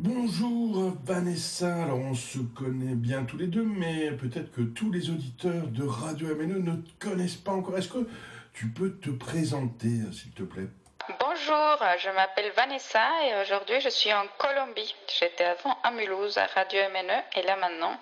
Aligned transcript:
Bonjour 0.00 0.92
Vanessa, 1.02 1.82
alors 1.82 1.98
on 1.98 2.14
se 2.14 2.38
connaît 2.38 2.94
bien 2.94 3.24
tous 3.24 3.36
les 3.36 3.48
deux, 3.48 3.64
mais 3.64 4.12
peut-être 4.12 4.52
que 4.52 4.60
tous 4.60 4.92
les 4.92 5.10
auditeurs 5.10 5.66
de 5.66 5.84
Radio 5.84 6.36
MNE 6.36 6.60
ne 6.60 6.76
te 6.76 7.04
connaissent 7.04 7.34
pas 7.34 7.50
encore. 7.50 7.76
Est-ce 7.76 7.88
que 7.88 8.08
tu 8.52 8.68
peux 8.68 8.92
te 8.92 9.10
présenter, 9.10 9.90
s'il 10.12 10.30
te 10.30 10.44
plaît? 10.44 10.68
Bonjour, 11.18 11.78
je 11.98 12.14
m'appelle 12.14 12.52
Vanessa 12.54 13.00
et 13.26 13.42
aujourd'hui 13.42 13.80
je 13.80 13.88
suis 13.88 14.12
en 14.12 14.22
Colombie. 14.38 14.94
J'étais 15.18 15.42
avant 15.42 15.76
à 15.82 15.90
Mulhouse 15.90 16.38
à 16.38 16.46
Radio 16.46 16.78
MNE 16.90 17.24
et 17.34 17.42
là 17.42 17.56
maintenant 17.56 17.98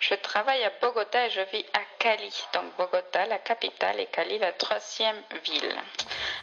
je 0.00 0.14
travaille 0.14 0.64
à 0.64 0.72
Bogota 0.80 1.26
et 1.26 1.30
je 1.30 1.40
vis 1.52 1.64
à 1.74 1.80
Cali. 1.98 2.34
Donc 2.54 2.64
Bogota, 2.76 3.26
la 3.26 3.38
capitale, 3.38 4.00
et 4.00 4.06
Cali, 4.06 4.38
la 4.38 4.52
troisième 4.52 5.16
ville. 5.44 5.74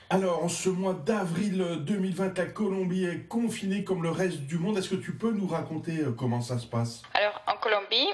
Alors, 0.10 0.42
en 0.42 0.48
ce 0.48 0.70
mois 0.70 0.94
d'avril 0.94 1.58
2020, 1.82 2.38
la 2.38 2.46
Colombie 2.46 3.06
est 3.06 3.28
confinée 3.28 3.84
comme 3.84 4.04
le 4.04 4.10
reste 4.10 4.40
du 4.40 4.58
monde. 4.58 4.78
Est-ce 4.78 4.90
que 4.90 4.96
tu 4.96 5.12
peux 5.12 5.32
nous 5.32 5.48
raconter 5.48 6.00
euh, 6.00 6.16
comment 6.18 6.40
ça 6.40 6.58
se 6.60 6.66
passe? 6.66 7.02
Alors, 7.14 7.42
en 7.46 7.58
Colombie, 7.58 8.08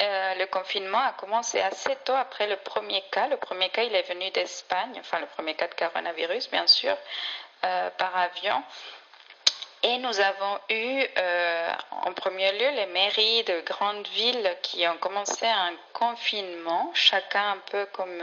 euh, 0.00 0.34
le 0.36 0.46
confinement 0.46 1.00
a 1.00 1.12
commencé 1.14 1.58
assez 1.58 1.90
tôt 2.04 2.12
après 2.12 2.48
le 2.48 2.54
premier 2.64 3.02
cas. 3.10 3.26
Le 3.26 3.36
premier 3.36 3.68
cas, 3.70 3.82
il 3.82 3.92
est 3.92 4.08
venu 4.08 4.30
d'Espagne, 4.30 4.92
enfin 5.00 5.18
le 5.18 5.26
premier 5.26 5.54
cas 5.54 5.66
de 5.66 5.74
coronavirus, 5.74 6.48
bien 6.52 6.68
sûr, 6.68 6.96
euh, 7.64 7.90
par 7.98 8.16
avion. 8.16 8.62
Et 9.82 9.98
nous 9.98 10.20
avons 10.20 10.58
eu 10.68 11.06
en 12.02 12.12
premier 12.12 12.52
lieu 12.52 12.70
les 12.76 12.86
mairies 12.92 13.44
de 13.44 13.62
grandes 13.62 14.06
villes 14.08 14.54
qui 14.62 14.86
ont 14.86 14.98
commencé 14.98 15.46
un 15.46 15.72
confinement, 15.94 16.90
chacun 16.92 17.52
un 17.52 17.58
peu 17.70 17.86
comme, 17.94 18.22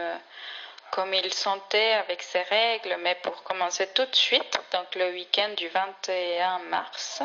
comme 0.97 1.13
il 1.13 1.31
sentait 1.31 1.93
avec 1.93 2.23
ses 2.23 2.41
règles, 2.41 2.97
mais 3.01 3.13
pour 3.21 3.43
commencer 3.43 3.85
tout 3.93 4.05
de 4.05 4.15
suite, 4.15 4.59
donc 4.73 4.95
le 4.95 5.11
week-end 5.11 5.49
du 5.55 5.67
21 5.67 6.57
mars. 6.71 7.21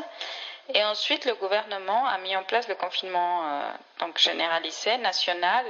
Et 0.75 0.85
ensuite, 0.85 1.25
le 1.25 1.35
gouvernement 1.37 2.07
a 2.07 2.19
mis 2.19 2.37
en 2.37 2.43
place 2.43 2.69
le 2.69 2.75
confinement 2.75 3.47
euh, 3.47 3.71
donc 4.01 4.19
généralisé, 4.19 4.99
national, 4.99 5.65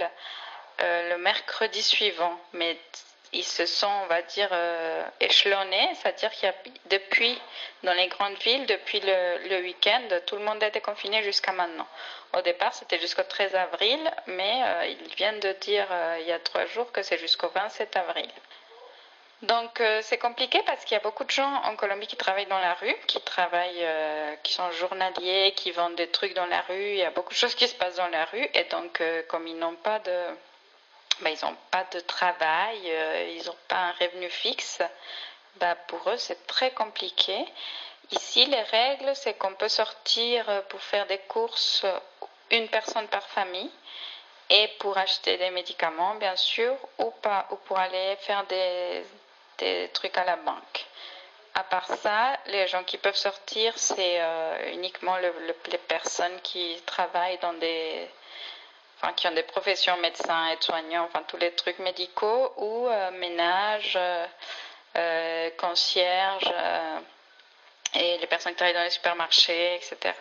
le 0.81 1.17
mercredi 1.19 1.81
suivant. 1.81 2.37
Ils 3.33 3.45
se 3.45 3.65
sont, 3.65 3.91
on 4.05 4.07
va 4.07 4.21
dire, 4.23 4.49
euh, 4.53 5.05
échelonnés, 5.21 5.91
c'est-à-dire 5.95 6.31
qu'il 6.33 6.45
y 6.45 6.53
a 6.53 6.55
depuis, 6.91 7.41
dans 7.83 7.95
les 7.95 8.09
grandes 8.09 8.37
villes, 8.39 8.67
depuis 8.67 9.01
le, 9.01 9.49
le 9.49 9.63
week-end, 9.63 10.03
tout 10.27 10.37
le 10.37 10.43
monde 10.43 10.63
été 10.63 10.81
confiné 10.81 11.23
jusqu'à 11.23 11.53
maintenant. 11.53 11.87
Au 12.35 12.43
départ, 12.43 12.75
c'était 12.75 12.99
jusqu'au 12.99 13.23
13 13.23 13.55
avril, 13.55 13.99
mais 14.27 14.63
euh, 14.65 14.87
ils 14.87 15.15
viennent 15.15 15.41
de 15.41 15.53
dire 15.53 15.87
euh, 15.91 16.19
il 16.21 16.27
y 16.27 16.33
a 16.33 16.39
trois 16.39 16.67
jours 16.67 16.93
que 16.93 17.03
c'est 17.03 17.19
jusqu'au 17.19 17.49
27 17.49 17.97
avril. 17.97 18.29
Donc 19.43 19.83
c'est 20.03 20.19
compliqué 20.19 20.63
parce 20.67 20.85
qu'il 20.85 20.95
y 20.95 21.01
a 21.01 21.03
beaucoup 21.03 21.25
de 21.25 21.31
gens 21.33 21.53
en 21.65 21.75
Colombie 21.75 22.07
qui 22.07 22.15
travaillent 22.15 22.47
dans 22.47 22.61
la 22.61 22.75
rue, 22.75 22.95
qui 23.09 23.21
travaillent, 23.23 23.85
qui 24.45 24.53
sont 24.53 24.71
journaliers, 24.71 25.53
qui 25.57 25.73
vendent 25.73 25.97
des 25.97 26.07
trucs 26.07 26.35
dans 26.35 26.47
la 26.47 26.61
rue. 26.61 26.91
Il 26.91 26.99
y 26.99 27.03
a 27.03 27.11
beaucoup 27.11 27.33
de 27.33 27.37
choses 27.37 27.57
qui 27.57 27.67
se 27.67 27.75
passent 27.75 27.97
dans 27.97 28.07
la 28.07 28.25
rue 28.27 28.49
et 28.55 28.63
donc 28.71 29.03
comme 29.27 29.49
ils 29.49 29.59
n'ont 29.59 29.75
pas 29.75 29.99
de 29.99 30.13
bah, 31.21 31.31
ils 31.31 31.45
n'ont 31.45 31.57
pas 31.71 31.85
de 31.93 32.01
travail, 32.01 32.81
euh, 32.87 33.35
ils 33.37 33.47
n'ont 33.47 33.57
pas 33.69 33.77
un 33.77 33.93
revenu 33.93 34.29
fixe, 34.31 34.81
bah, 35.57 35.75
pour 35.87 36.09
eux 36.11 36.17
c'est 36.17 36.47
très 36.47 36.71
compliqué. 36.73 37.45
Ici, 38.11 38.45
les 38.47 38.63
règles, 38.63 39.15
c'est 39.15 39.35
qu'on 39.35 39.55
peut 39.55 39.69
sortir 39.69 40.49
euh, 40.49 40.61
pour 40.63 40.81
faire 40.81 41.07
des 41.07 41.19
courses 41.19 41.83
euh, 41.85 41.99
une 42.51 42.69
personne 42.69 43.09
par 43.09 43.27
famille 43.29 43.71
et 44.51 44.69
pour 44.81 44.99
acheter 44.99 45.39
des 45.39 45.51
médicaments, 45.51 46.15
bien 46.17 46.37
sûr, 46.37 46.77
ou 46.99 47.11
pas, 47.11 47.47
ou 47.51 47.57
pour 47.57 47.79
aller 47.79 48.17
faire 48.21 48.45
des, 48.45 49.05
des 49.59 49.91
trucs 49.95 50.17
à 50.19 50.25
la 50.25 50.37
banque. 50.37 50.87
À 51.55 51.65
part 51.65 51.87
ça, 51.87 52.37
les 52.47 52.67
gens 52.67 52.85
qui 52.85 52.99
peuvent 52.99 53.17
sortir, 53.17 53.73
c'est 53.77 54.21
uniquement 54.73 55.17
les 55.17 55.79
personnes 55.79 56.41
qui 56.43 56.81
travaillent 56.87 57.39
dans 57.39 57.53
des 57.55 58.09
qui 59.17 59.27
ont 59.27 59.35
des 59.35 59.43
professions 59.43 59.97
médecins, 60.01 60.49
aides-soignants, 60.53 61.05
enfin 61.05 61.23
tous 61.27 61.37
les 61.37 61.51
trucs 61.53 61.79
médicaux, 61.81 62.53
ou 62.57 62.87
euh, 62.87 63.11
ménage, 63.19 63.95
euh, 63.97 64.27
euh, 64.97 65.51
concierge, 65.59 66.53
et 67.95 68.19
les 68.19 68.27
personnes 68.27 68.53
qui 68.53 68.59
travaillent 68.59 68.75
dans 68.75 68.85
les 68.85 68.91
supermarchés, 68.91 69.77
etc. 69.77 70.15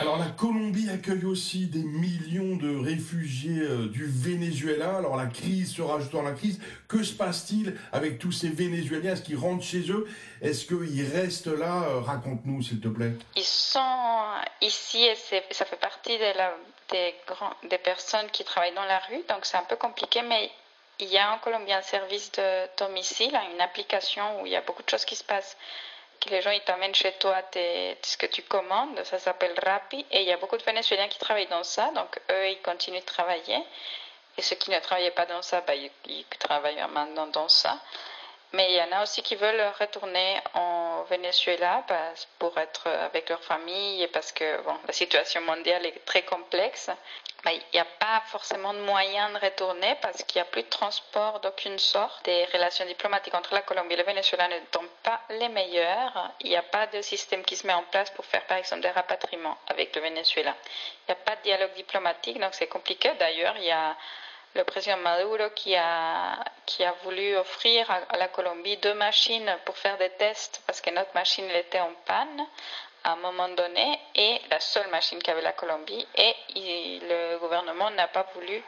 Alors 0.00 0.18
la 0.18 0.26
Colombie 0.26 0.88
accueille 0.88 1.26
aussi 1.26 1.66
des 1.66 1.84
millions 1.84 2.56
de 2.56 2.82
réfugiés 2.82 3.60
du 3.92 4.06
Venezuela. 4.06 4.96
Alors 4.96 5.16
la 5.16 5.26
crise 5.26 5.74
se 5.74 5.82
rajoute 5.82 6.14
à 6.14 6.22
la 6.22 6.32
crise. 6.32 6.58
Que 6.88 7.02
se 7.04 7.12
passe-t-il 7.12 7.78
avec 7.92 8.18
tous 8.18 8.32
ces 8.32 8.48
Vénézuéliens? 8.48 9.12
Est-ce 9.12 9.22
qu'ils 9.22 9.36
rentrent 9.36 9.62
chez 9.62 9.90
eux? 9.90 10.08
Est-ce 10.40 10.64
qu'ils 10.64 11.06
restent 11.14 11.46
là? 11.46 12.00
Raconte-nous 12.00 12.62
s'il 12.62 12.80
te 12.80 12.88
plaît. 12.88 13.12
Ils 13.36 13.44
sont 13.44 14.24
ici 14.62 15.04
et 15.04 15.14
ça 15.50 15.66
fait 15.66 15.76
partie 15.76 16.16
de 16.16 16.38
la 16.38 16.56
des, 16.90 17.14
des 17.64 17.78
personnes 17.78 18.30
qui 18.30 18.44
travaillent 18.44 18.74
dans 18.74 18.84
la 18.84 18.98
rue, 19.00 19.22
donc 19.28 19.44
c'est 19.44 19.56
un 19.56 19.64
peu 19.64 19.76
compliqué, 19.76 20.22
mais 20.22 20.50
il 20.98 21.08
y 21.08 21.18
a 21.18 21.32
en 21.32 21.38
Colombie 21.38 21.72
un 21.72 21.82
service 21.82 22.30
de 22.32 22.68
domicile, 22.76 23.38
une 23.52 23.60
application 23.60 24.40
où 24.40 24.46
il 24.46 24.52
y 24.52 24.56
a 24.56 24.60
beaucoup 24.60 24.82
de 24.82 24.88
choses 24.88 25.04
qui 25.04 25.16
se 25.16 25.24
passent, 25.24 25.56
que 26.20 26.30
les 26.30 26.40
gens 26.42 26.50
ils 26.50 26.62
t'amènent 26.62 26.94
chez 26.94 27.12
toi 27.12 27.42
ce 27.52 28.16
que 28.16 28.26
tu 28.26 28.42
commandes, 28.42 29.02
ça 29.04 29.18
s'appelle 29.18 29.54
Rappi, 29.64 30.06
et 30.10 30.22
il 30.22 30.28
y 30.28 30.32
a 30.32 30.36
beaucoup 30.36 30.56
de 30.56 30.62
Vénézuéliens 30.62 31.08
qui 31.08 31.18
travaillent 31.18 31.48
dans 31.48 31.64
ça, 31.64 31.90
donc 31.94 32.20
eux 32.30 32.48
ils 32.48 32.62
continuent 32.62 33.00
de 33.00 33.04
travailler, 33.04 33.58
et 34.36 34.42
ceux 34.42 34.56
qui 34.56 34.70
ne 34.70 34.78
travaillaient 34.80 35.10
pas 35.10 35.26
dans 35.26 35.42
ça, 35.42 35.60
bah, 35.60 35.74
ils 35.74 36.24
travaillent 36.38 36.84
maintenant 36.90 37.26
dans 37.28 37.48
ça. 37.48 37.78
Mais 38.54 38.70
il 38.70 38.76
y 38.76 38.82
en 38.82 38.92
a 38.92 39.02
aussi 39.02 39.20
qui 39.22 39.34
veulent 39.34 39.72
retourner 39.80 40.40
en 40.54 41.02
Venezuela 41.10 41.84
pour 42.38 42.56
être 42.56 42.86
avec 42.88 43.28
leur 43.28 43.42
famille 43.42 44.00
et 44.00 44.06
parce 44.06 44.30
que 44.30 44.62
bon, 44.62 44.76
la 44.86 44.92
situation 44.92 45.40
mondiale 45.40 45.84
est 45.84 46.04
très 46.04 46.22
complexe. 46.22 46.88
il 47.46 47.60
n'y 47.72 47.80
a 47.80 47.84
pas 47.84 48.22
forcément 48.26 48.72
de 48.72 48.78
moyens 48.78 49.32
de 49.32 49.44
retourner 49.44 49.96
parce 50.00 50.22
qu'il 50.22 50.40
n'y 50.40 50.46
a 50.46 50.50
plus 50.52 50.62
de 50.62 50.68
transport 50.68 51.40
d'aucune 51.40 51.80
sorte. 51.80 52.24
Les 52.28 52.44
relations 52.44 52.86
diplomatiques 52.86 53.34
entre 53.34 53.54
la 53.54 53.62
Colombie 53.62 53.94
et 53.94 53.96
le 53.98 54.04
Venezuela 54.04 54.46
ne 54.46 54.60
sont 54.72 54.88
pas 55.02 55.20
les 55.30 55.48
meilleures. 55.48 56.30
Il 56.38 56.50
n'y 56.50 56.56
a 56.56 56.62
pas 56.62 56.86
de 56.86 57.02
système 57.02 57.44
qui 57.44 57.56
se 57.56 57.66
met 57.66 57.74
en 57.74 57.82
place 57.82 58.10
pour 58.10 58.24
faire 58.24 58.44
par 58.46 58.58
exemple 58.58 58.82
des 58.82 58.90
rapatriements 58.90 59.58
avec 59.66 59.96
le 59.96 60.02
Venezuela. 60.02 60.54
Il 61.08 61.12
n'y 61.12 61.20
a 61.20 61.24
pas 61.24 61.34
de 61.34 61.42
dialogue 61.42 61.74
diplomatique, 61.74 62.38
donc 62.38 62.54
c'est 62.54 62.68
compliqué. 62.68 63.10
D'ailleurs, 63.18 63.56
il 63.56 63.64
y 63.64 63.72
a 63.72 63.96
le 64.54 64.64
président 64.64 64.96
Maduro 64.98 65.50
qui 65.54 65.74
a, 65.74 66.44
qui 66.66 66.84
a 66.84 66.94
voulu 67.04 67.36
offrir 67.36 67.90
à, 67.90 68.16
la 68.16 68.28
Colombie 68.28 68.76
deux 68.78 68.94
machines 68.94 69.50
pour 69.64 69.76
faire 69.76 69.98
des 69.98 70.10
tests 70.10 70.62
parce 70.66 70.80
que 70.80 70.90
notre 70.90 71.14
machine 71.14 71.44
était 71.50 71.80
en 71.80 71.92
panne 72.06 72.46
à 73.02 73.12
un 73.12 73.16
moment 73.16 73.48
donné 73.48 73.98
et 74.14 74.40
la 74.50 74.60
seule 74.60 74.88
machine 74.90 75.18
qu'avait 75.18 75.42
la 75.42 75.52
Colombie 75.52 76.06
et 76.16 76.34
le 76.54 77.38
gouvernement 77.38 77.90
n'a 77.90 78.08
pas 78.08 78.26
voulu 78.34 78.62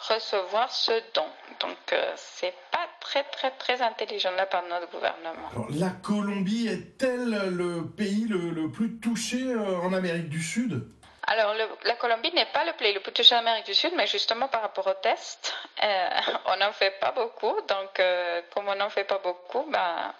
recevoir 0.00 0.70
ce 0.72 0.92
don. 1.14 1.24
Donc 1.60 1.76
euh, 1.92 2.12
c'est 2.16 2.54
pas 2.70 2.86
très 3.00 3.24
très 3.24 3.50
très 3.52 3.80
intelligent 3.80 4.30
part 4.50 4.64
de 4.64 4.68
notre 4.68 4.90
gouvernement. 4.90 5.48
la 5.70 5.90
Colombie 5.90 6.68
est-elle 6.68 7.30
le 7.50 7.86
pays 7.86 8.26
le, 8.28 8.50
le 8.50 8.70
plus 8.70 8.98
touché 8.98 9.42
euh, 9.42 9.78
en 9.78 9.92
Amérique 9.92 10.28
du 10.28 10.42
Sud? 10.42 10.86
Alors, 11.28 11.54
la 11.82 11.94
Colombie 11.96 12.32
n'est 12.32 12.46
pas 12.46 12.64
le 12.64 12.72
pays 12.74 12.92
le 12.92 13.00
plus 13.00 13.12
touché 13.12 13.34
en 13.34 13.38
Amérique 13.38 13.66
du 13.66 13.74
Sud, 13.74 13.92
mais 13.96 14.06
justement 14.06 14.46
par 14.46 14.62
rapport 14.62 14.86
aux 14.86 14.94
tests, 14.94 15.54
euh, 15.82 16.08
on 16.46 16.56
n'en 16.56 16.72
fait 16.72 16.92
pas 16.92 17.10
beaucoup. 17.10 17.60
Donc, 17.62 17.98
euh, 17.98 18.42
comme 18.54 18.68
on 18.68 18.76
n'en 18.76 18.90
fait 18.90 19.04
pas 19.04 19.18
beaucoup, 19.18 19.64
ben, 19.68 20.14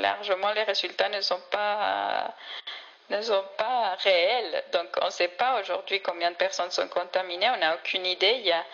largement 0.00 0.50
les 0.52 0.62
résultats 0.62 1.10
ne 1.10 1.20
sont 1.20 1.40
pas 1.50 2.34
ne 3.10 3.20
sont 3.20 3.44
pas 3.58 3.96
réels. 3.96 4.64
Donc, 4.72 4.88
on 5.02 5.06
ne 5.06 5.10
sait 5.10 5.28
pas 5.28 5.60
aujourd'hui 5.60 6.00
combien 6.00 6.30
de 6.30 6.36
personnes 6.36 6.70
sont 6.70 6.88
contaminées. 6.88 7.50
On 7.50 7.58
n'a 7.58 7.74
aucune 7.74 8.06
idée. 8.06 8.36
Il 8.38 8.46
y 8.46 8.52
a, 8.52 8.64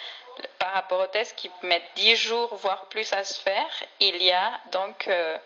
par 0.60 0.72
rapport 0.72 1.00
aux 1.00 1.06
tests 1.08 1.36
qui 1.36 1.50
mettent 1.62 1.90
10 1.96 2.14
jours, 2.14 2.54
voire 2.54 2.84
plus 2.86 3.12
à 3.12 3.24
se 3.24 3.40
faire, 3.40 3.68
il 3.98 4.22
y 4.22 4.30
a 4.30 4.52
donc 4.70 5.08
euh, 5.08 5.36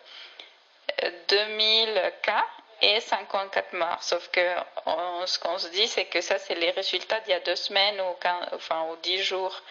2000 1.28 2.12
cas 2.22 2.44
et 2.82 3.00
54 3.00 3.72
morts. 3.74 4.02
Sauf 4.02 4.28
que 4.28 4.40
ce 5.26 5.38
qu'on 5.38 5.58
se 5.58 5.68
dit, 5.68 5.88
c'est 5.88 6.06
que 6.06 6.20
ça, 6.20 6.38
c'est 6.38 6.54
les 6.54 6.70
résultats 6.70 7.20
d'il 7.20 7.30
y 7.30 7.34
a 7.34 7.40
deux 7.40 7.56
semaines 7.56 8.00
ou, 8.00 8.54
enfin, 8.54 8.86
ou 8.90 8.96
dix 9.02 9.22
jours. 9.22 9.62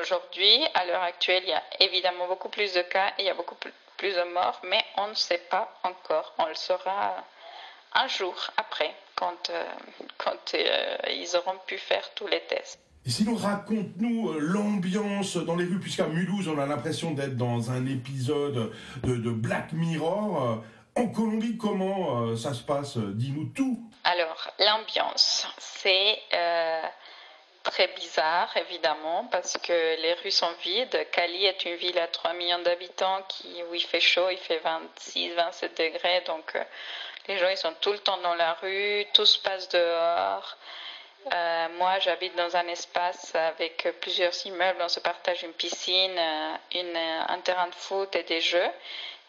Aujourd'hui, 0.00 0.64
à 0.74 0.86
l'heure 0.86 1.02
actuelle, 1.02 1.42
il 1.44 1.50
y 1.50 1.52
a 1.52 1.62
évidemment 1.80 2.26
beaucoup 2.26 2.48
plus 2.48 2.72
de 2.72 2.82
cas 2.82 3.08
et 3.18 3.22
il 3.22 3.24
y 3.26 3.30
a 3.30 3.34
beaucoup 3.34 3.56
plus 3.56 4.14
de 4.14 4.32
morts, 4.32 4.60
mais 4.64 4.82
on 4.96 5.08
ne 5.08 5.14
sait 5.14 5.42
pas 5.50 5.72
encore. 5.84 6.34
On 6.38 6.46
le 6.46 6.54
saura 6.54 7.24
un 7.94 8.08
jour 8.08 8.34
après, 8.56 8.94
quand, 9.14 9.50
euh, 9.50 9.64
quand 10.18 10.54
euh, 10.54 10.96
ils 11.10 11.36
auront 11.36 11.58
pu 11.66 11.76
faire 11.76 12.02
tous 12.14 12.26
les 12.26 12.40
tests. 12.48 12.78
Et 13.04 13.10
sinon, 13.10 13.34
raconte-nous 13.34 14.30
euh, 14.30 14.38
l'ambiance 14.40 15.36
dans 15.36 15.56
les 15.56 15.64
rues, 15.64 15.80
puisqu'à 15.80 16.06
Mulhouse, 16.06 16.48
on 16.48 16.58
a 16.58 16.66
l'impression 16.66 17.10
d'être 17.12 17.36
dans 17.36 17.70
un 17.70 17.86
épisode 17.86 18.72
de, 19.02 19.16
de 19.16 19.30
Black 19.30 19.72
Mirror. 19.72 20.62
En 20.94 21.08
Colombie, 21.08 21.56
comment 21.56 22.26
euh, 22.26 22.36
ça 22.36 22.52
se 22.52 22.62
passe 22.62 22.98
Dis-nous 22.98 23.46
tout. 23.54 23.78
Alors, 24.04 24.50
l'ambiance, 24.58 25.46
c'est 25.58 26.18
euh, 26.34 26.82
très 27.62 27.88
bizarre, 27.88 28.54
évidemment, 28.56 29.26
parce 29.30 29.56
que 29.58 30.00
les 30.02 30.14
rues 30.14 30.30
sont 30.30 30.52
vides. 30.62 31.06
Cali 31.12 31.46
est 31.46 31.64
une 31.64 31.76
ville 31.76 31.98
à 31.98 32.08
3 32.08 32.34
millions 32.34 32.58
d'habitants 32.60 33.22
qui, 33.28 33.62
où 33.70 33.74
il 33.74 33.82
fait 33.82 34.00
chaud, 34.00 34.28
il 34.30 34.38
fait 34.38 34.58
26, 34.58 35.34
27 35.34 35.78
degrés, 35.78 36.22
donc 36.26 36.54
euh, 36.56 36.64
Les 37.28 37.38
gens, 37.38 37.48
ils 37.48 37.56
sont 37.56 37.74
tout 37.80 37.92
le 37.92 37.98
temps 37.98 38.18
dans 38.18 38.34
la 38.34 38.54
rue, 38.54 39.06
tout 39.14 39.26
se 39.26 39.38
passe 39.38 39.68
dehors. 39.68 40.56
Euh, 41.32 41.68
moi, 41.78 42.00
j'habite 42.00 42.34
dans 42.36 42.56
un 42.56 42.66
espace 42.66 43.32
avec 43.34 43.86
plusieurs 44.00 44.34
immeubles. 44.44 44.80
On 44.82 44.88
se 44.88 44.98
partage 44.98 45.44
une 45.44 45.52
piscine, 45.52 46.18
euh, 46.18 47.22
un 47.28 47.38
terrain 47.40 47.68
de 47.68 47.74
foot 47.74 48.14
et 48.16 48.24
des 48.24 48.40
jeux. 48.40 48.70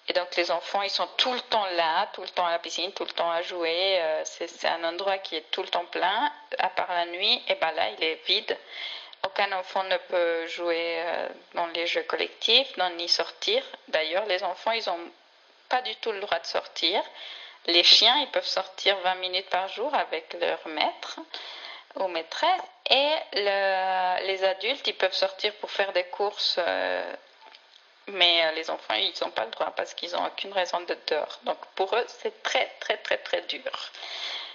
Et 0.09 0.13
donc, 0.13 0.35
les 0.35 0.51
enfants, 0.51 0.81
ils 0.81 0.89
sont 0.89 1.07
tout 1.17 1.33
le 1.33 1.39
temps 1.41 1.65
là, 1.77 2.07
tout 2.13 2.21
le 2.21 2.29
temps 2.29 2.45
à 2.45 2.51
la 2.51 2.59
piscine, 2.59 2.91
tout 2.91 3.05
le 3.05 3.11
temps 3.11 3.31
à 3.31 3.41
jouer. 3.41 4.01
Euh, 4.01 4.21
c'est 4.25 4.67
un 4.67 4.83
endroit 4.83 5.17
qui 5.19 5.35
est 5.35 5.49
tout 5.51 5.61
le 5.61 5.69
temps 5.69 5.85
plein, 5.85 6.31
à 6.57 6.69
part 6.69 6.91
la 6.91 7.05
nuit. 7.05 7.41
Et 7.47 7.55
ben 7.55 7.71
là, 7.71 7.89
il 7.97 8.03
est 8.03 8.25
vide. 8.25 8.57
Aucun 9.25 9.51
enfant 9.53 9.83
ne 9.85 9.97
peut 9.97 10.47
jouer 10.47 11.01
dans 11.53 11.67
les 11.67 11.87
jeux 11.87 12.03
collectifs, 12.03 12.75
ni 12.97 13.07
sortir. 13.07 13.63
D'ailleurs, 13.87 14.25
les 14.25 14.43
enfants, 14.43 14.71
ils 14.71 14.85
n'ont 14.85 15.11
pas 15.69 15.81
du 15.81 15.95
tout 15.95 16.11
le 16.11 16.19
droit 16.19 16.39
de 16.39 16.45
sortir. 16.45 17.01
Les 17.67 17.83
chiens, 17.83 18.17
ils 18.19 18.31
peuvent 18.31 18.45
sortir 18.45 18.97
20 18.99 19.15
minutes 19.15 19.49
par 19.49 19.69
jour 19.69 19.93
avec 19.95 20.33
leur 20.33 20.59
maître 20.67 21.19
ou 21.95 22.07
maîtresse. 22.07 22.61
Et 22.89 23.11
les 23.33 24.43
adultes, 24.43 24.85
ils 24.87 24.95
peuvent 24.95 25.13
sortir 25.13 25.53
pour 25.55 25.71
faire 25.71 25.93
des 25.93 26.03
courses. 26.05 26.57
Euh, 26.59 27.15
mais 28.07 28.45
euh, 28.45 28.51
les 28.51 28.69
enfants, 28.69 28.93
ils 28.95 29.13
n'ont 29.21 29.31
pas 29.31 29.45
le 29.45 29.51
droit 29.51 29.71
parce 29.75 29.93
qu'ils 29.93 30.11
n'ont 30.11 30.25
aucune 30.25 30.53
raison 30.53 30.79
d'être 30.81 31.07
dehors. 31.13 31.39
Donc 31.43 31.57
pour 31.75 31.95
eux, 31.95 32.05
c'est 32.07 32.43
très, 32.43 32.71
très, 32.79 32.97
très, 32.97 33.17
très 33.17 33.41
dur. 33.43 33.61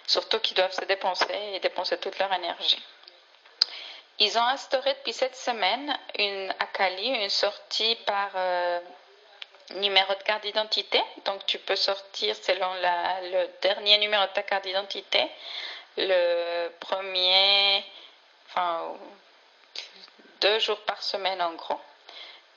Surtout 0.06 0.38
qu'ils 0.40 0.56
doivent 0.56 0.72
se 0.72 0.84
dépenser 0.84 1.26
et 1.54 1.60
dépenser 1.60 1.98
toute 1.98 2.18
leur 2.18 2.32
énergie. 2.32 2.82
Ils 4.20 4.36
ont 4.36 4.42
instauré 4.42 4.94
depuis 4.94 5.12
cette 5.12 5.36
semaine 5.36 5.96
une, 6.18 6.52
à 6.58 6.66
Cali 6.66 7.06
une 7.06 7.30
sortie 7.30 7.94
par 8.06 8.30
euh, 8.34 8.80
numéro 9.76 10.12
de 10.14 10.22
carte 10.22 10.42
d'identité. 10.42 11.00
Donc 11.24 11.46
tu 11.46 11.58
peux 11.58 11.76
sortir 11.76 12.34
selon 12.36 12.72
le 12.74 13.46
dernier 13.62 13.98
numéro 13.98 14.24
de 14.24 14.32
ta 14.32 14.42
carte 14.42 14.64
d'identité 14.64 15.28
le 15.98 16.68
premier, 16.80 17.84
enfin, 18.48 18.94
deux 20.40 20.58
jours 20.60 20.80
par 20.80 21.02
semaine 21.02 21.40
en 21.42 21.54
gros, 21.54 21.80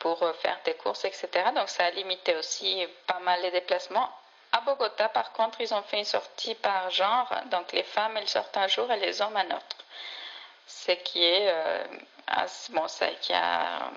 pour 0.02 0.18
faire 0.38 0.58
des 0.66 0.74
courses, 0.74 1.06
etc. 1.06 1.30
Donc 1.56 1.70
ça 1.70 1.86
a 1.86 1.92
limité 1.92 2.36
aussi 2.36 2.86
pas 3.06 3.20
mal 3.20 3.40
les 3.44 3.52
déplacements. 3.52 4.10
À 4.52 4.62
Bogota, 4.62 5.08
par 5.10 5.32
contre, 5.32 5.62
ils 5.62 5.74
ont 5.74 5.84
fait 5.84 6.00
une 6.00 6.06
sortie 6.06 6.56
par 6.56 6.90
genre. 6.90 7.32
Donc 7.52 7.72
les 7.72 7.84
femmes, 7.84 8.18
elles 8.18 8.28
sortent 8.28 8.58
un 8.58 8.68
jour 8.68 8.92
et 8.92 8.98
les 8.98 9.22
hommes 9.22 9.38
un 9.38 9.56
autre. 9.56 9.78
Ce 10.68 10.92
qui 10.92 11.24
est, 11.24 11.50
euh, 11.50 11.84
bon, 12.70 12.88
c'est 12.88 13.14
qu'il 13.22 13.36
y 13.36 13.40
a 13.40 13.92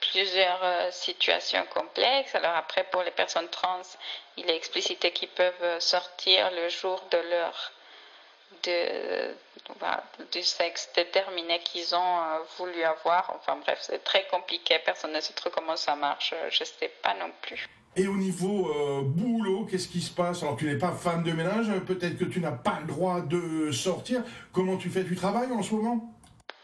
plusieurs 0.00 0.62
euh, 0.62 0.90
situations 0.90 1.64
complexes. 1.74 2.34
Alors 2.34 2.56
après, 2.56 2.84
pour 2.84 3.02
les 3.02 3.10
personnes 3.10 3.48
trans, 3.48 3.80
il 4.36 4.48
est 4.50 4.56
explicité 4.56 5.10
qu'ils 5.10 5.30
peuvent 5.30 5.80
sortir 5.80 6.50
le 6.50 6.68
jour 6.68 7.00
de 7.10 7.18
leur 7.18 7.72
de, 8.62 9.34
du 10.32 10.42
sexe 10.42 10.90
déterminé 10.94 11.58
qu'ils 11.60 11.94
ont 11.94 12.18
euh, 12.18 12.38
voulu 12.58 12.82
avoir. 12.82 13.32
Enfin 13.36 13.56
bref, 13.56 13.78
c'est 13.82 14.02
très 14.04 14.26
compliqué, 14.28 14.78
personne 14.84 15.12
ne 15.12 15.20
sait 15.20 15.34
trop 15.34 15.50
comment 15.50 15.76
ça 15.76 15.94
marche, 15.96 16.34
je 16.50 16.60
ne 16.60 16.64
sais 16.64 16.92
pas 17.02 17.14
non 17.14 17.30
plus. 17.42 17.68
Et 17.98 18.06
au 18.08 18.16
niveau 18.16 18.70
euh, 18.70 19.00
boulot, 19.02 19.66
qu'est-ce 19.70 19.88
qui 19.88 20.00
se 20.00 20.12
passe? 20.12 20.42
Alors 20.42 20.56
tu 20.56 20.66
n'es 20.66 20.78
pas 20.78 20.92
femme 20.92 21.22
de 21.22 21.32
ménage, 21.32 21.68
peut-être 21.86 22.18
que 22.18 22.24
tu 22.24 22.40
n'as 22.40 22.52
pas 22.52 22.78
le 22.80 22.86
droit 22.86 23.20
de 23.20 23.72
sortir. 23.72 24.22
Comment 24.52 24.76
tu 24.76 24.90
fais? 24.90 25.02
Du 25.02 25.16
travail 25.16 25.50
en 25.50 25.62
ce 25.62 25.72
moment? 25.74 26.12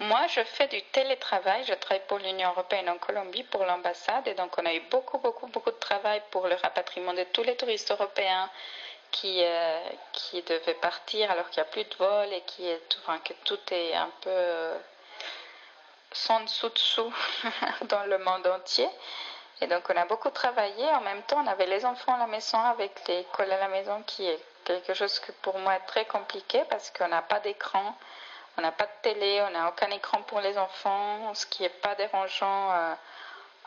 Moi, 0.01 0.27
je 0.27 0.41
fais 0.43 0.67
du 0.67 0.83
télétravail. 0.91 1.63
Je 1.65 1.75
travaille 1.75 2.03
pour 2.09 2.19
l'Union 2.19 2.51
européenne 2.51 2.89
en 2.89 2.99
Colombie, 2.99 3.45
pour 3.45 3.65
l'ambassade. 3.65 4.27
Et 4.27 4.35
donc, 4.35 4.51
on 4.59 4.67
a 4.67 4.75
eu 4.75 4.83
beaucoup, 4.91 5.19
beaucoup, 5.19 5.47
beaucoup 5.47 5.71
de 5.71 5.77
travail 5.77 6.21
pour 6.33 6.49
le 6.49 6.57
rapatriement 6.57 7.15
de 7.15 7.25
tous 7.33 7.45
les 7.45 7.55
touristes 7.55 7.93
européens 7.93 8.51
qui, 9.13 9.45
euh, 9.45 9.79
qui 10.13 10.43
devait 10.43 10.75
partir 10.75 11.31
alors 11.31 11.49
qu'il 11.51 11.63
n'y 11.63 11.69
a 11.69 11.71
plus 11.71 11.85
de 11.85 11.95
vol 11.97 12.33
et 12.33 12.41
qui 12.43 12.69
enfin, 13.03 13.19
que 13.21 13.35
tout 13.45 13.61
est 13.71 13.95
un 13.95 14.11
peu 14.23 14.31
euh, 14.31 14.77
sans 16.11 16.41
dessous-dessous 16.41 17.15
dans 17.83 18.05
le 18.05 18.19
monde 18.19 18.47
entier. 18.47 18.89
Et 19.61 19.69
donc 19.69 19.85
on 19.89 19.97
a 19.97 20.07
beaucoup 20.07 20.31
travaillé. 20.31 20.85
En 20.91 21.03
même 21.03 21.23
temps, 21.23 21.43
on 21.45 21.47
avait 21.47 21.67
les 21.67 21.85
enfants 21.85 22.15
à 22.15 22.19
la 22.19 22.27
maison 22.27 22.59
avec 22.59 23.07
l'école 23.07 23.53
à 23.53 23.59
la 23.59 23.69
maison 23.69 24.03
qui 24.03 24.27
est 24.27 24.41
quelque 24.65 24.95
chose 24.95 25.21
que 25.21 25.33
pour 25.43 25.59
moi 25.59 25.77
est 25.77 25.87
très 25.87 26.05
compliqué 26.07 26.63
parce 26.69 26.91
qu'on 26.91 27.09
n'a 27.09 27.23
pas 27.23 27.41
d'écran, 27.41 27.97
on 28.59 28.63
n'a 28.63 28.73
pas 28.73 28.87
de 28.87 29.03
télé, 29.03 29.43
on 29.47 29.51
n'a 29.51 29.69
aucun 29.69 29.91
écran 29.91 30.23
pour 30.23 30.41
les 30.41 30.59
enfants, 30.59 31.33
ce 31.35 31.47
qui 31.47 31.63
n'est 31.63 31.69
pas 31.69 31.95
dérangeant. 31.95 32.73
Euh, 32.73 32.95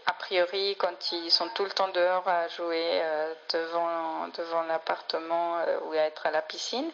a 0.07 0.13
priori, 0.13 0.75
quand 0.77 1.11
ils 1.11 1.31
sont 1.31 1.49
tout 1.49 1.63
le 1.63 1.71
temps 1.71 1.87
dehors 1.89 2.27
à 2.27 2.47
jouer 2.49 3.01
euh, 3.01 3.33
devant, 3.51 4.27
devant 4.37 4.63
l'appartement 4.63 5.57
euh, 5.57 5.79
ou 5.85 5.93
à 5.93 5.97
être 5.97 6.27
à 6.27 6.31
la 6.31 6.41
piscine. 6.41 6.89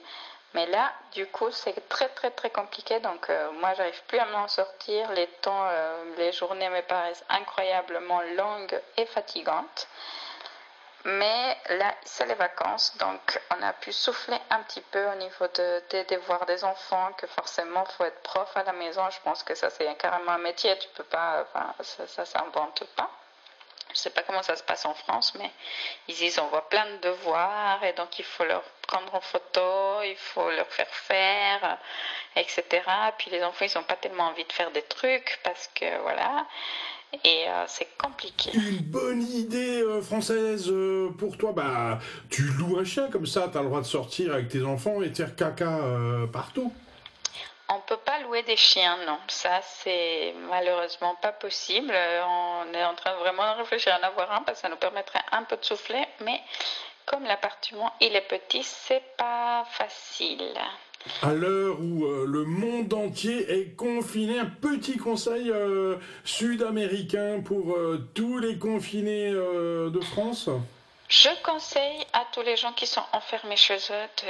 Mais 0.54 0.66
là, 0.68 0.92
du 1.14 1.28
coup, 1.28 1.50
c'est 1.52 1.88
très 1.88 2.10
très 2.10 2.32
très 2.32 2.50
compliqué. 2.50 3.00
Donc, 3.00 3.30
euh, 3.30 3.52
moi, 3.54 3.74
j'arrive 3.74 4.02
plus 4.08 4.20
à 4.20 4.26
m'en 4.26 4.48
sortir. 4.48 5.12
Les 5.14 5.28
temps, 5.42 5.66
les 6.18 6.32
journées 6.34 6.70
me 6.70 6.82
paraissent 6.82 7.24
incroyablement 7.30 8.22
longues 8.36 8.80
et 8.98 9.06
fatigantes. 9.06 9.88
Mais 11.04 11.58
là, 11.70 11.96
c'est 12.04 12.28
les 12.28 12.36
vacances, 12.36 12.96
donc 12.98 13.42
on 13.50 13.62
a 13.64 13.74
pu 13.74 13.92
souffler 13.92 14.38
un 14.52 14.62
petit 14.64 14.82
peu 14.82 15.04
au 15.08 15.16
niveau 15.16 15.48
de, 15.48 15.84
des 15.90 16.04
devoirs 16.04 16.46
des 16.46 16.64
enfants, 16.64 17.12
que 17.18 17.26
forcément, 17.26 17.84
il 17.88 17.92
faut 17.94 18.06
être 18.06 18.22
prof 18.22 18.56
à 18.56 18.64
la 18.64 18.74
maison. 18.74 19.10
Je 19.10 19.20
pense 19.24 19.42
que 19.42 19.56
ça, 19.56 19.72
c'est 19.72 19.96
carrément 19.98 20.34
un 20.34 20.38
métier, 20.38 20.78
tu 20.78 20.88
peux 20.90 21.04
pas, 21.04 21.48
ça, 21.82 22.06
ça 22.06 22.26
s'invente 22.26 22.84
pas. 22.96 23.10
Je 23.94 23.98
sais 23.98 24.10
pas 24.10 24.24
comment 24.24 24.44
ça 24.44 24.56
se 24.56 24.64
passe 24.64 24.86
en 24.86 24.94
France, 24.94 25.34
mais 25.36 25.52
ils 26.08 26.16
disent 26.16 26.40
on 26.40 26.48
voit 26.48 26.70
plein 26.70 26.86
de 26.86 26.98
devoirs 26.98 27.84
et 27.84 27.94
donc 27.94 28.20
il 28.20 28.26
faut 28.26 28.46
leur 28.46 28.64
prendre 28.88 29.14
en 29.14 29.22
photo, 29.22 30.02
il 30.04 30.16
faut 30.16 30.50
leur 30.52 30.68
faire 30.68 30.88
faire, 30.88 31.78
etc. 32.36 32.64
Puis 33.18 33.32
les 33.32 33.44
enfants, 33.44 33.66
ils 33.66 33.78
n'ont 33.78 33.84
pas 33.84 33.98
tellement 33.98 34.28
envie 34.28 34.46
de 34.46 34.54
faire 34.54 34.72
des 34.72 34.84
trucs 34.84 35.40
parce 35.44 35.68
que 35.76 35.98
voilà 36.04 36.46
et 37.24 37.46
euh, 37.48 37.66
c'est 37.68 37.98
compliqué. 37.98 38.52
Une 38.54 38.80
bonne 38.80 39.22
idée 39.22 39.82
euh, 39.82 40.02
française 40.02 40.70
euh, 40.70 41.10
pour 41.18 41.38
toi, 41.38 41.52
bah 41.52 42.00
tu 42.30 42.44
loues 42.44 42.80
un 42.80 42.86
chien 42.86 43.10
comme 43.10 43.26
ça, 43.26 43.50
tu 43.52 43.58
as 43.58 43.62
le 43.62 43.68
droit 43.68 43.82
de 43.82 43.86
sortir 43.86 44.34
avec 44.34 44.50
tes 44.50 44.64
enfants 44.64 45.02
et 45.02 45.10
de 45.10 45.16
faire 45.16 45.36
caca 45.36 45.80
partout. 46.32 46.74
On 47.70 47.80
peut 47.80 47.98
pas 47.98 48.20
louer 48.20 48.44
des 48.44 48.58
chiens, 48.58 48.98
non. 49.08 49.18
Ça, 49.30 49.62
c'est 49.64 50.34
malheureusement 50.50 51.16
pas 51.22 51.32
possible. 51.32 51.94
On 51.94 52.74
est 52.74 52.84
en 52.84 52.96
train 52.96 53.14
vraiment 53.16 53.54
de 53.54 53.60
réfléchir 53.60 53.94
à 53.94 54.00
en 54.00 54.10
avoir 54.10 54.30
un 54.34 54.42
parce 54.42 54.58
que 54.58 54.62
ça 54.64 54.70
nous 54.70 54.76
permettrait 54.76 55.22
un 55.32 55.44
peu 55.44 55.56
de 55.56 55.64
souffler, 55.64 56.04
mais 56.20 56.42
comme 57.06 57.24
l'appartement 57.24 57.94
il 58.02 58.16
est 58.16 58.28
petit, 58.28 58.64
c'est 58.64 59.04
pas 59.18 59.66
facile. 59.72 60.54
À 61.24 61.34
l'heure 61.34 61.80
où 61.82 62.06
euh, 62.06 62.26
le 62.28 62.46
monde 62.46 62.94
entier 62.94 63.52
est 63.52 63.76
confiné, 63.76 64.38
un 64.38 64.46
petit 64.46 64.98
conseil 64.98 65.50
euh, 65.50 65.96
sud-américain 66.24 67.42
pour 67.44 67.76
euh, 67.76 68.08
tous 68.14 68.38
les 68.38 68.58
confinés 68.58 69.32
de 69.32 70.00
France 70.00 70.50
je 71.12 71.30
conseille 71.44 72.08
à 72.14 72.26
tous 72.32 72.42
les 72.42 72.56
gens 72.56 72.72
qui 72.72 72.88
sont 72.88 73.04
enfermés 73.12 73.58
chez 73.58 73.76
eux 73.76 74.26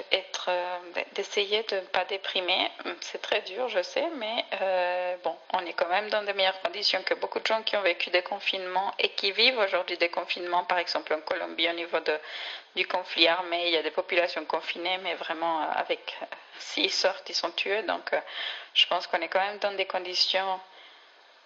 euh, 0.47 0.77
d'essayer 1.13 1.61
de 1.61 1.75
ne 1.75 1.81
pas 1.81 2.05
déprimer. 2.05 2.71
C'est 3.01 3.21
très 3.21 3.41
dur, 3.41 3.69
je 3.69 3.83
sais, 3.83 4.07
mais 4.15 4.43
euh, 4.59 5.15
bon, 5.23 5.38
on 5.53 5.59
est 5.59 5.73
quand 5.73 5.89
même 5.89 6.09
dans 6.09 6.23
de 6.23 6.31
meilleures 6.31 6.59
conditions 6.61 7.03
que 7.03 7.13
beaucoup 7.13 7.39
de 7.39 7.45
gens 7.45 7.61
qui 7.61 7.77
ont 7.77 7.83
vécu 7.83 8.09
des 8.09 8.23
confinements 8.23 8.91
et 8.97 9.09
qui 9.09 9.31
vivent 9.31 9.59
aujourd'hui 9.59 9.95
des 10.00 10.09
confinements. 10.09 10.63
Par 10.63 10.79
exemple, 10.79 11.13
en 11.13 11.21
Colombie, 11.21 11.69
au 11.69 11.73
niveau 11.73 12.00
de, 12.00 12.19
du 12.75 12.88
conflit 12.88 13.27
armé, 13.27 13.67
il 13.67 13.73
y 13.73 13.77
a 13.77 13.83
des 13.83 13.91
populations 13.91 14.43
confinées, 14.45 14.97
mais 15.03 15.13
vraiment 15.13 15.61
euh, 15.61 15.65
avec 15.75 16.17
s'ils 16.57 16.91
sortent, 16.91 17.29
ils 17.29 17.35
sont 17.35 17.51
tués. 17.51 17.83
Donc, 17.83 18.09
je 18.73 18.88
pense 18.88 19.05
qu'on 19.05 19.19
est 19.19 19.27
quand 19.27 19.39
même 19.39 19.59
dans 19.59 19.73
des 19.73 19.85
conditions 19.85 20.59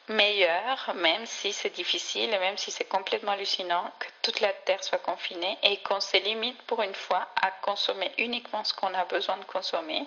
meilleur, 0.09 0.93
même 0.95 1.25
si 1.25 1.51
c'est 1.53 1.71
difficile 1.71 2.33
et 2.33 2.39
même 2.39 2.57
si 2.57 2.71
c'est 2.71 2.85
complètement 2.85 3.31
hallucinant, 3.31 3.91
que 3.99 4.07
toute 4.21 4.39
la 4.39 4.53
Terre 4.53 4.83
soit 4.83 4.99
confinée 4.99 5.57
et 5.63 5.77
qu'on 5.77 5.99
se 5.99 6.17
limite 6.17 6.61
pour 6.63 6.81
une 6.81 6.93
fois 6.93 7.27
à 7.41 7.51
consommer 7.51 8.11
uniquement 8.17 8.63
ce 8.63 8.73
qu'on 8.73 8.93
a 8.93 9.05
besoin 9.05 9.37
de 9.37 9.45
consommer 9.45 10.05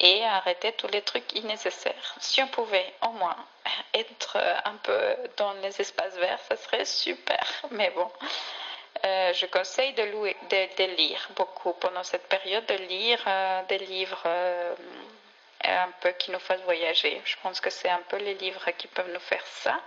et 0.00 0.24
arrêter 0.24 0.72
tous 0.72 0.88
les 0.88 1.02
trucs 1.02 1.32
innécessaires. 1.34 2.14
Si 2.18 2.42
on 2.42 2.48
pouvait 2.48 2.92
au 3.02 3.10
moins 3.10 3.36
être 3.94 4.36
un 4.64 4.76
peu 4.82 5.16
dans 5.36 5.52
les 5.54 5.80
espaces 5.80 6.16
verts, 6.16 6.40
ça 6.48 6.56
serait 6.56 6.84
super. 6.84 7.46
Mais 7.70 7.90
bon, 7.90 8.10
euh, 9.04 9.32
je 9.32 9.46
conseille 9.46 9.92
de, 9.94 10.02
louer, 10.02 10.36
de, 10.50 10.96
lire 10.96 11.28
beaucoup 11.36 11.72
pendant 11.74 12.02
cette 12.02 12.26
période, 12.28 12.66
de 12.66 12.74
lire 12.74 13.22
euh, 13.26 13.62
des 13.68 13.78
livres. 13.78 14.22
Euh, 14.26 14.74
un 15.64 15.90
peu 16.00 16.10
qui 16.12 16.30
nous 16.30 16.38
fasse 16.38 16.60
voyager. 16.62 17.20
Je 17.24 17.36
pense 17.42 17.60
que 17.60 17.70
c'est 17.70 17.88
un 17.88 18.02
peu 18.08 18.16
les 18.16 18.34
livres 18.34 18.70
qui 18.78 18.86
peuvent 18.88 19.12
nous 19.12 19.20
faire 19.20 19.46
ça. 19.46 19.80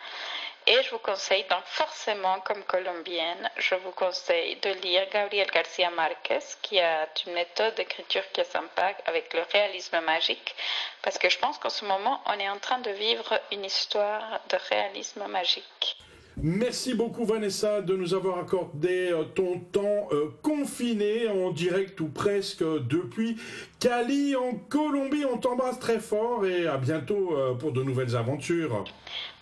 Et 0.70 0.84
je 0.84 0.90
vous 0.92 1.00
conseille 1.00 1.46
donc 1.46 1.64
forcément, 1.64 2.42
comme 2.42 2.62
colombienne, 2.66 3.50
je 3.56 3.76
vous 3.76 3.92
conseille 3.92 4.58
de 4.58 4.72
lire 4.72 5.08
Gabriel 5.10 5.50
García 5.50 5.90
Márquez, 5.92 6.40
qui 6.62 6.78
a 6.82 7.08
une 7.26 7.34
méthode 7.34 7.76
d'écriture 7.76 8.30
qui 8.34 8.42
est 8.42 8.52
sympa 8.52 8.94
avec 9.06 9.34
le 9.34 9.44
réalisme 9.54 10.02
magique, 10.02 10.56
parce 11.02 11.18
que 11.18 11.30
je 11.30 11.40
pense 11.40 11.58
qu'en 11.58 11.70
ce 11.70 11.86
moment, 11.86 12.22
on 12.26 12.38
est 12.38 12.50
en 12.50 12.60
train 12.60 12.80
de 12.80 12.92
vivre 12.92 13.40
une 13.54 13.64
histoire 13.64 14.42
de 14.50 14.58
réalisme 14.70 15.26
magique. 15.28 15.98
Merci 16.44 16.94
beaucoup 16.94 17.26
Vanessa 17.26 17.82
de 17.82 17.96
nous 17.96 18.14
avoir 18.14 18.38
accordé 18.38 19.12
euh, 19.12 19.24
ton 19.24 19.60
temps 19.60 20.08
euh, 20.12 20.30
confiné 20.44 21.28
en 21.28 21.50
direct 21.50 22.00
ou 22.00 22.10
presque 22.10 22.62
depuis 22.62 23.42
Cali 23.80 24.36
en 24.36 24.54
Colombie. 24.70 25.26
On 25.26 25.40
t'embrasse 25.40 25.80
très 25.80 26.00
fort 26.00 26.46
et 26.46 26.68
à 26.68 26.78
bientôt 26.78 27.36
euh, 27.36 27.56
pour 27.56 27.72
de 27.72 27.82
nouvelles 27.82 28.16
aventures. 28.16 28.84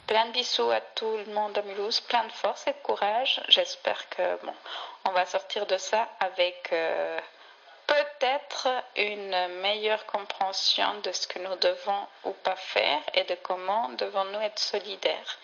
Plein 0.08 0.28
de 0.28 0.32
bisous 0.32 0.72
à 0.72 0.80
tout 0.80 1.18
le 1.28 1.34
monde 1.34 1.58
à 1.58 1.64
Mulhouse, 1.64 2.00
plein 2.00 2.26
de 2.28 2.32
force 2.32 2.66
et 2.66 2.72
de 2.72 2.82
courage. 2.82 3.42
J'espère 3.50 4.08
que 4.08 4.46
bon, 4.46 4.54
on 5.04 5.12
va 5.12 5.26
sortir 5.26 5.66
de 5.66 5.76
ça 5.78 6.08
avec 6.22 6.74
peut-être 7.88 8.70
une 8.96 9.62
meilleure 9.62 10.06
compréhension 10.06 10.86
de 11.04 11.12
ce 11.12 11.28
que 11.28 11.40
nous 11.40 11.56
devons 11.60 12.08
ou 12.24 12.32
pas 12.32 12.56
faire 12.56 13.02
et 13.16 13.26
de 13.26 13.36
comment 13.44 13.90
devons-nous 13.98 14.40
être 14.40 14.60
solidaires. 14.60 15.40